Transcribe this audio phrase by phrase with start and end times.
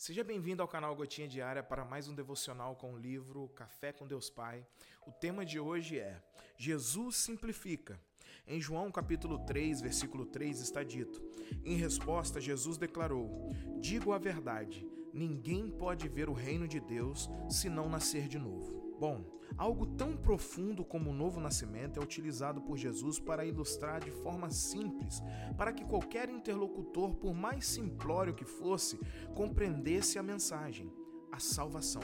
[0.00, 4.08] Seja bem-vindo ao canal Gotinha Diária para mais um devocional com o livro Café com
[4.08, 4.66] Deus Pai.
[5.06, 6.18] O tema de hoje é
[6.56, 8.00] Jesus simplifica.
[8.46, 11.22] Em João capítulo 3, versículo 3 está dito:
[11.62, 17.68] Em resposta, Jesus declarou: Digo a verdade, ninguém pode ver o reino de Deus se
[17.68, 18.89] não nascer de novo.
[19.00, 19.24] Bom,
[19.56, 24.50] algo tão profundo como o novo nascimento é utilizado por Jesus para ilustrar de forma
[24.50, 25.22] simples,
[25.56, 29.00] para que qualquer interlocutor, por mais simplório que fosse,
[29.34, 30.92] compreendesse a mensagem,
[31.32, 32.02] a salvação.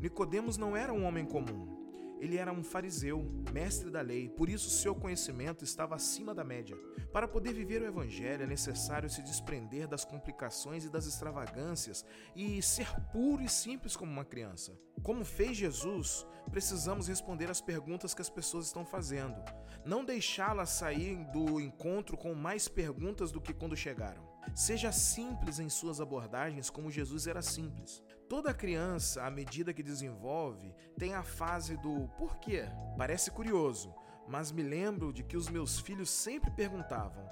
[0.00, 1.75] Nicodemos não era um homem comum.
[2.18, 6.76] Ele era um fariseu, mestre da lei, por isso seu conhecimento estava acima da média.
[7.12, 12.60] Para poder viver o evangelho é necessário se desprender das complicações e das extravagâncias e
[12.62, 14.78] ser puro e simples como uma criança.
[15.02, 19.36] Como fez Jesus, precisamos responder às perguntas que as pessoas estão fazendo,
[19.84, 24.26] não deixá-las sair do encontro com mais perguntas do que quando chegaram.
[24.54, 28.02] Seja simples em suas abordagens, como Jesus era simples.
[28.28, 32.64] Toda criança, à medida que desenvolve, tem a fase do porquê.
[32.98, 33.94] Parece curioso,
[34.26, 37.24] mas me lembro de que os meus filhos sempre perguntavam: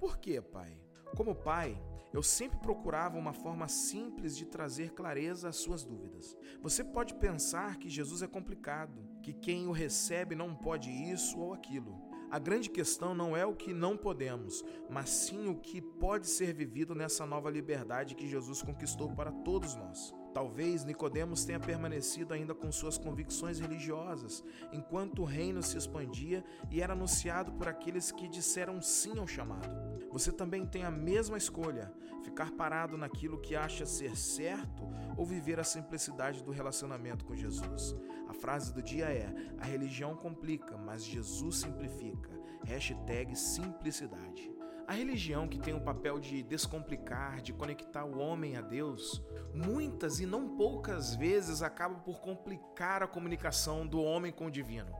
[0.00, 0.76] por que, pai?
[1.16, 1.80] Como pai,
[2.12, 6.36] eu sempre procurava uma forma simples de trazer clareza às suas dúvidas.
[6.60, 11.54] Você pode pensar que Jesus é complicado, que quem o recebe não pode isso ou
[11.54, 12.02] aquilo.
[12.32, 16.52] A grande questão não é o que não podemos, mas sim o que pode ser
[16.52, 20.21] vivido nessa nova liberdade que Jesus conquistou para todos nós.
[20.32, 26.80] Talvez Nicodemos tenha permanecido ainda com suas convicções religiosas, enquanto o reino se expandia e
[26.80, 29.68] era anunciado por aqueles que disseram sim ao chamado.
[30.10, 35.60] Você também tem a mesma escolha: ficar parado naquilo que acha ser certo ou viver
[35.60, 37.94] a simplicidade do relacionamento com Jesus.
[38.26, 42.30] A frase do dia é: a religião complica, mas Jesus simplifica.
[42.64, 44.61] Hashtag simplicidade.
[44.92, 49.22] A religião que tem o papel de descomplicar, de conectar o homem a Deus,
[49.54, 54.94] muitas e não poucas vezes acaba por complicar a comunicação do homem com o divino.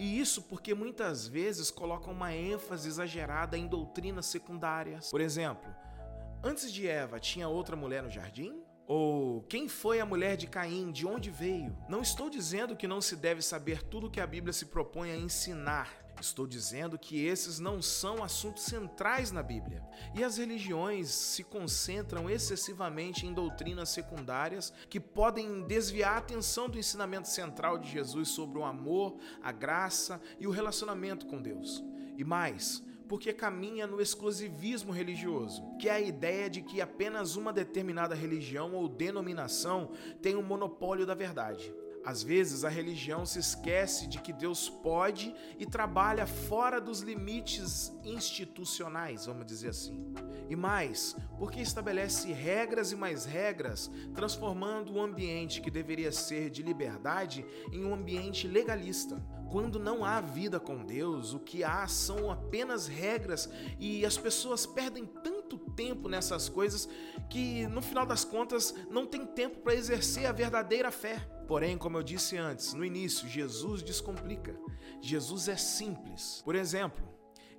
[0.00, 5.12] E isso porque muitas vezes colocam uma ênfase exagerada em doutrinas secundárias.
[5.12, 5.72] Por exemplo,
[6.42, 8.60] antes de Eva tinha outra mulher no jardim?
[8.84, 10.90] Ou quem foi a mulher de Caim?
[10.90, 11.78] De onde veio?
[11.88, 15.16] Não estou dizendo que não se deve saber tudo que a Bíblia se propõe a
[15.16, 16.05] ensinar.
[16.20, 19.82] Estou dizendo que esses não são assuntos centrais na Bíblia.
[20.14, 26.78] E as religiões se concentram excessivamente em doutrinas secundárias que podem desviar a atenção do
[26.78, 31.84] ensinamento central de Jesus sobre o amor, a graça e o relacionamento com Deus.
[32.16, 37.52] E mais, porque caminha no exclusivismo religioso, que é a ideia de que apenas uma
[37.52, 41.72] determinada religião ou denominação tem o um monopólio da verdade.
[42.06, 47.92] Às vezes a religião se esquece de que Deus pode e trabalha fora dos limites
[48.04, 50.14] institucionais, vamos dizer assim.
[50.48, 56.62] E mais, porque estabelece regras e mais regras, transformando o ambiente que deveria ser de
[56.62, 59.20] liberdade em um ambiente legalista.
[59.50, 63.50] Quando não há vida com Deus, o que há são apenas regras
[63.80, 66.88] e as pessoas perdem tanto tempo nessas coisas
[67.28, 71.35] que no final das contas não tem tempo para exercer a verdadeira fé.
[71.46, 74.58] Porém, como eu disse antes, no início, Jesus descomplica.
[75.00, 76.42] Jesus é simples.
[76.44, 77.06] Por exemplo,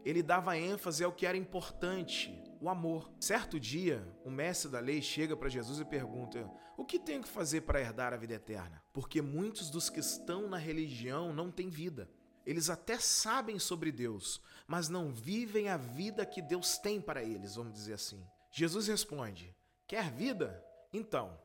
[0.03, 3.09] ele dava ênfase ao que era importante, o amor.
[3.19, 7.29] Certo dia, o mestre da lei chega para Jesus e pergunta: O que tenho que
[7.29, 8.83] fazer para herdar a vida eterna?
[8.91, 12.09] Porque muitos dos que estão na religião não têm vida.
[12.45, 17.55] Eles até sabem sobre Deus, mas não vivem a vida que Deus tem para eles,
[17.55, 18.21] vamos dizer assim.
[18.51, 19.55] Jesus responde:
[19.85, 20.63] Quer vida?
[20.91, 21.37] Então,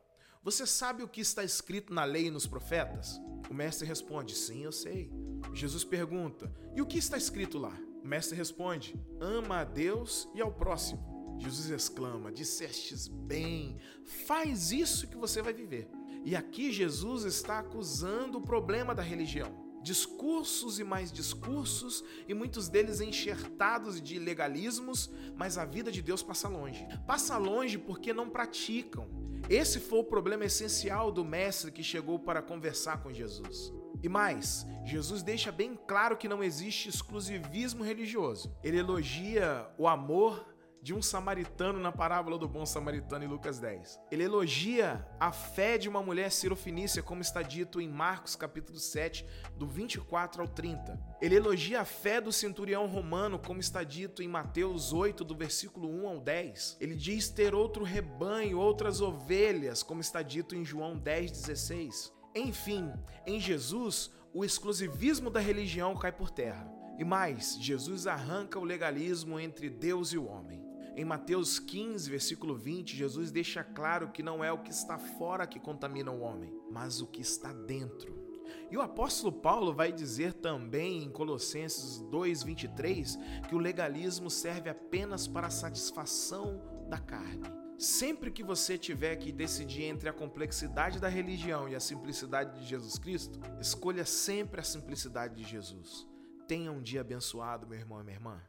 [0.43, 3.21] você sabe o que está escrito na lei e nos profetas?
[3.49, 5.09] O mestre responde: Sim, eu sei.
[5.53, 7.77] Jesus pergunta: E o que está escrito lá?
[8.03, 11.37] O mestre responde: Ama a Deus e ao próximo.
[11.39, 15.87] Jesus exclama: Dissestes bem, faz isso que você vai viver.
[16.25, 22.69] E aqui Jesus está acusando o problema da religião discursos e mais discursos, e muitos
[22.69, 26.87] deles enxertados de legalismos, mas a vida de Deus passa longe.
[27.05, 29.22] Passa longe porque não praticam.
[29.49, 33.73] Esse foi o problema essencial do mestre que chegou para conversar com Jesus.
[34.01, 38.55] E mais, Jesus deixa bem claro que não existe exclusivismo religioso.
[38.63, 40.52] Ele elogia o amor
[40.83, 44.01] de um samaritano na parábola do bom samaritano em Lucas 10.
[44.11, 49.25] Ele elogia a fé de uma mulher sirofinícia, como está dito em Marcos capítulo 7,
[49.55, 50.99] do 24 ao 30.
[51.21, 55.87] Ele elogia a fé do centurião romano, como está dito em Mateus 8, do versículo
[55.87, 56.77] 1 ao 10.
[56.81, 62.11] Ele diz ter outro rebanho, outras ovelhas, como está dito em João 10, 16.
[62.35, 62.91] Enfim,
[63.25, 66.69] em Jesus, o exclusivismo da religião cai por terra.
[66.99, 70.72] E mais, Jesus arranca o legalismo entre Deus e o homem.
[70.95, 75.47] Em Mateus 15, versículo 20, Jesus deixa claro que não é o que está fora
[75.47, 78.23] que contamina o homem, mas o que está dentro.
[78.69, 83.17] E o apóstolo Paulo vai dizer também em Colossenses 2:23
[83.47, 87.49] que o legalismo serve apenas para a satisfação da carne.
[87.77, 92.67] Sempre que você tiver que decidir entre a complexidade da religião e a simplicidade de
[92.67, 96.07] Jesus Cristo, escolha sempre a simplicidade de Jesus.
[96.47, 98.39] Tenha um dia abençoado, meu irmão e minha irmã.